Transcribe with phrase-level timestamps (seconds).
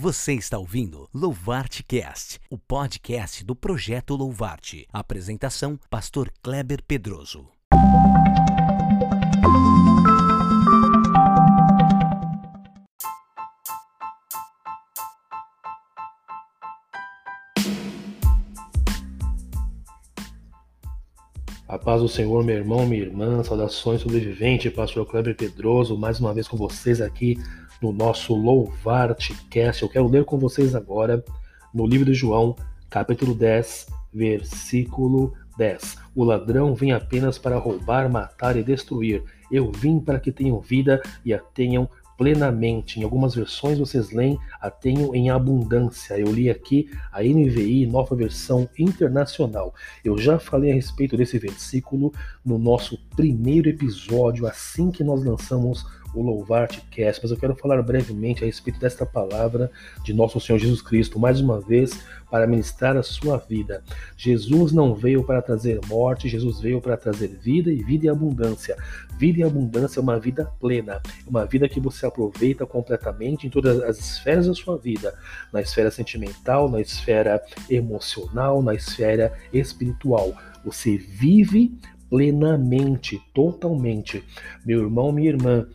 [0.00, 4.86] Você está ouvindo Louvarte Cast, o podcast do projeto Louvarte.
[4.92, 7.44] Apresentação: Pastor Kleber Pedroso.
[21.66, 26.32] A paz do Senhor, meu irmão, minha irmã, saudações sobrevivente, pastor Kleber Pedroso, mais uma
[26.32, 27.36] vez com vocês aqui
[27.80, 29.82] no nosso Louvarte Cast.
[29.82, 31.24] Eu quero ler com vocês agora
[31.72, 32.56] no livro de João,
[32.90, 35.96] capítulo 10, versículo 10.
[36.14, 39.22] O ladrão vem apenas para roubar, matar e destruir.
[39.50, 41.88] Eu vim para que tenham vida e a tenham
[42.18, 42.98] plenamente.
[42.98, 46.18] Em algumas versões vocês leem a tenho em abundância.
[46.18, 49.72] Eu li aqui a NVI, nova versão internacional.
[50.04, 52.12] Eu já falei a respeito desse versículo
[52.44, 57.82] no nosso primeiro episódio, assim que nós lançamos o Louvarte Cast, mas eu quero falar
[57.82, 59.70] brevemente a respeito desta palavra
[60.04, 63.82] de nosso Senhor Jesus Cristo, mais uma vez, para ministrar a sua vida.
[64.16, 68.76] Jesus não veio para trazer morte, Jesus veio para trazer vida e vida e abundância.
[69.18, 73.80] Vida e abundância é uma vida plena, uma vida que você aproveita completamente em todas
[73.82, 75.14] as esferas da sua vida,
[75.52, 80.34] na esfera sentimental, na esfera emocional, na esfera espiritual.
[80.64, 81.78] Você vive
[82.08, 84.24] plenamente, totalmente.
[84.64, 85.66] Meu irmão, minha irmã,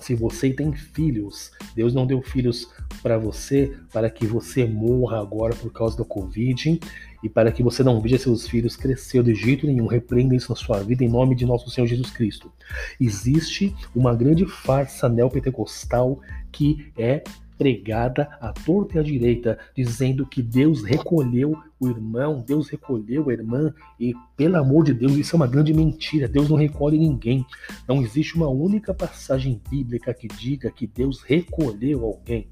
[0.00, 2.68] se você tem filhos, Deus não deu filhos
[3.02, 6.80] para você para que você morra agora por causa do Covid
[7.22, 9.86] e para que você não veja seus filhos crescer de jeito nenhum.
[9.86, 12.52] Repreenda isso na sua vida em nome de nosso Senhor Jesus Cristo.
[13.00, 16.20] Existe uma grande farsa neopentecostal
[16.52, 17.22] que é
[17.58, 23.32] pregada à torta e à direita, dizendo que Deus recolheu o irmão, Deus recolheu a
[23.32, 26.28] irmã, e pelo amor de Deus, isso é uma grande mentira.
[26.28, 27.44] Deus não recolhe ninguém.
[27.86, 32.48] Não existe uma única passagem bíblica que diga que Deus recolheu alguém.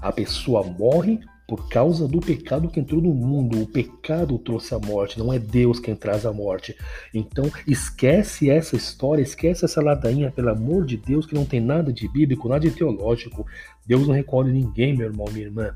[0.00, 3.62] A pessoa morre por causa do pecado que entrou no mundo.
[3.62, 6.76] O pecado trouxe a morte, não é Deus quem traz a morte.
[7.14, 11.90] Então, esquece essa história, esquece essa ladainha, pelo amor de Deus, que não tem nada
[11.90, 13.46] de bíblico, nada de teológico.
[13.86, 15.74] Deus não recolhe ninguém, meu irmão, minha irmã.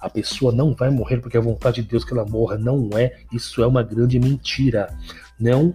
[0.00, 2.58] A pessoa não vai morrer porque é a vontade de Deus que ela morra.
[2.58, 3.20] Não é.
[3.32, 4.92] Isso é uma grande mentira.
[5.38, 5.72] Não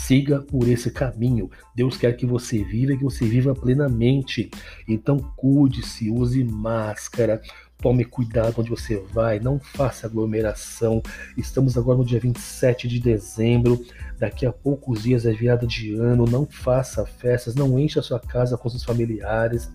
[0.00, 1.50] Siga por esse caminho.
[1.74, 4.50] Deus quer que você viva e que você viva plenamente.
[4.88, 7.42] Então cuide-se, use máscara,
[7.80, 11.02] tome cuidado onde você vai, não faça aglomeração.
[11.36, 13.80] Estamos agora no dia 27 de dezembro,
[14.18, 18.20] daqui a poucos dias é virada de ano, não faça festas, não encha a sua
[18.20, 19.70] casa com seus familiares.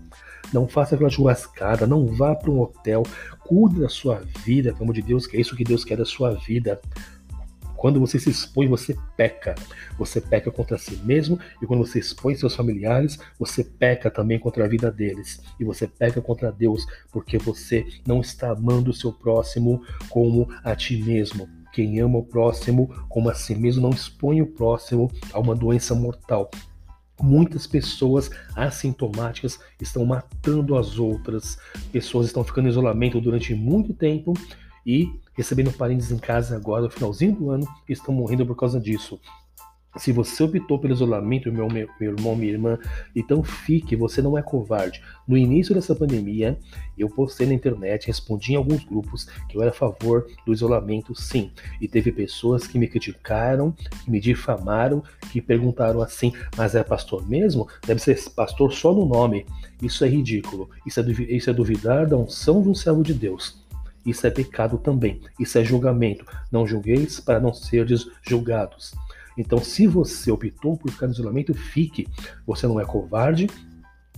[0.52, 3.02] Não faça aquela churrascada, não vá para um hotel,
[3.40, 6.04] cuide da sua vida, pelo amor de Deus, que é isso que Deus quer da
[6.04, 6.80] sua vida.
[7.76, 9.54] Quando você se expõe, você peca.
[9.98, 14.64] Você peca contra si mesmo, e quando você expõe seus familiares, você peca também contra
[14.64, 15.40] a vida deles.
[15.60, 20.74] E você peca contra Deus, porque você não está amando o seu próximo como a
[20.74, 21.48] ti mesmo.
[21.72, 25.94] Quem ama o próximo como a si mesmo não expõe o próximo a uma doença
[25.94, 26.50] mortal.
[27.20, 31.58] Muitas pessoas assintomáticas estão matando as outras.
[31.92, 34.34] Pessoas estão ficando em isolamento durante muito tempo
[34.86, 38.78] e recebendo parentes em casa agora no finalzinho do ano e estão morrendo por causa
[38.78, 39.20] disso.
[39.98, 42.78] Se você optou pelo isolamento, meu, meu, meu, irmão, minha irmã,
[43.14, 45.02] então fique, você não é covarde.
[45.26, 46.58] No início dessa pandemia,
[46.98, 51.14] eu postei na internet, respondi em alguns grupos que eu era a favor do isolamento,
[51.14, 51.50] sim.
[51.80, 53.72] E teve pessoas que me criticaram,
[54.04, 57.66] que me difamaram, que perguntaram assim: mas é pastor mesmo?
[57.86, 59.46] Deve ser pastor só no nome.
[59.82, 60.68] Isso é ridículo.
[60.86, 63.65] Isso é, isso é duvidar da unção de um servo de Deus.
[64.06, 65.20] Isso é pecado também.
[65.38, 66.24] Isso é julgamento.
[66.50, 68.94] Não julgueis para não seres julgados.
[69.36, 72.06] Então, se você optou por ficar no isolamento, fique.
[72.46, 73.48] Você não é covarde,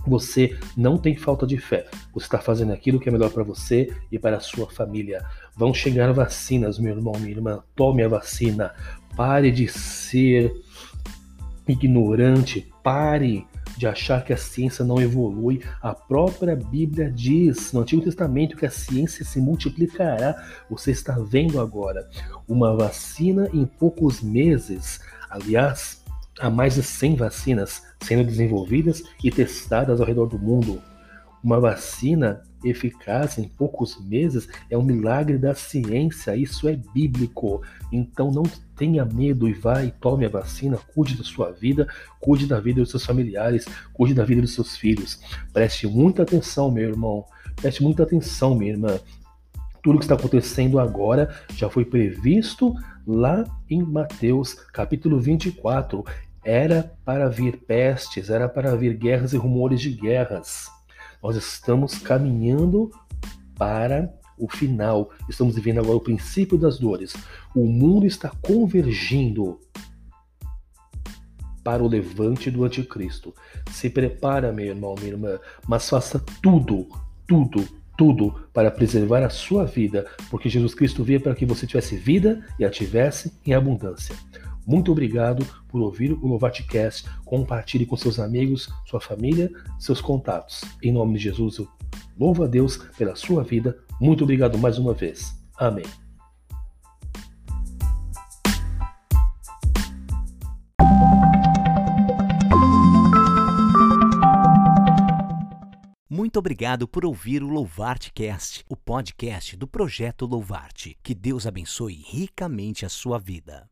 [0.07, 1.87] você não tem falta de fé.
[2.13, 5.25] Você está fazendo aquilo que é melhor para você e para a sua família.
[5.55, 7.63] Vão chegar vacinas, meu irmão, minha irmã.
[7.75, 8.73] Tome a vacina.
[9.15, 10.53] Pare de ser
[11.67, 12.71] ignorante.
[12.81, 13.45] Pare
[13.79, 15.61] de achar que a ciência não evolui.
[15.81, 20.35] A própria Bíblia diz no Antigo Testamento que a ciência se multiplicará.
[20.69, 22.05] Você está vendo agora
[22.45, 24.99] uma vacina em poucos meses.
[25.29, 26.03] Aliás,
[26.41, 30.81] há mais de 100 vacinas sendo desenvolvidas e testadas ao redor do mundo.
[31.43, 37.61] Uma vacina eficaz em poucos meses é um milagre da ciência, isso é bíblico.
[37.91, 38.43] Então não
[38.75, 41.87] tenha medo e vá e tome a vacina, cuide da sua vida,
[42.19, 45.19] cuide da vida dos seus familiares, cuide da vida dos seus filhos.
[45.53, 47.25] Preste muita atenção, meu irmão.
[47.55, 48.99] Preste muita atenção, minha irmã.
[49.81, 52.73] Tudo que está acontecendo agora já foi previsto
[53.07, 56.03] lá em Mateus, capítulo 24.
[56.43, 60.78] Era para vir pestes, era para vir guerras e rumores de guerras.
[61.21, 62.91] Nós estamos caminhando
[63.57, 65.11] para o final.
[65.29, 67.13] Estamos vivendo agora o princípio das dores.
[67.53, 69.59] O mundo está convergindo
[71.63, 73.33] para o levante do anticristo.
[73.71, 76.87] Se prepara, meu irmão, minha irmã, mas faça tudo,
[77.27, 77.67] tudo,
[77.97, 82.43] tudo para preservar a sua vida, porque Jesus Cristo veio para que você tivesse vida
[82.57, 84.15] e a tivesse em abundância.
[84.65, 87.09] Muito obrigado por ouvir o Lovatcast.
[87.25, 90.61] Compartilhe com seus amigos, sua família, seus contatos.
[90.81, 91.67] Em nome de Jesus, eu
[92.19, 93.77] louvo a Deus pela sua vida.
[93.99, 95.35] Muito obrigado mais uma vez.
[95.57, 95.85] Amém.
[106.09, 110.97] Muito obrigado por ouvir o Louvarte Cast, o podcast do projeto Louvarte.
[111.01, 113.69] Que Deus abençoe ricamente a sua vida.